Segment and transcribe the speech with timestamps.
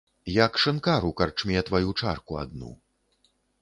[0.45, 2.77] Як шынкар у карчме тваю чарку адну.